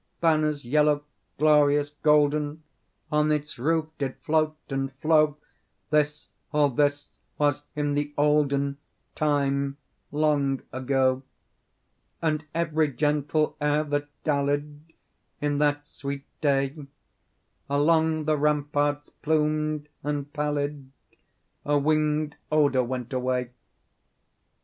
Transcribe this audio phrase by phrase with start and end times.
[0.19, 1.03] Banners yellow,
[1.37, 2.63] glorious, golden,
[3.11, 5.37] On its roof did float and flow;
[5.91, 8.77] (This—all this—was in the olden
[9.13, 9.77] Time
[10.11, 11.21] long ago)
[12.19, 14.79] And every gentle air that dallied,
[15.39, 16.75] In that sweet day,
[17.69, 20.91] Along the ramparts plumed and pallid,
[21.63, 23.51] A winged odor went away.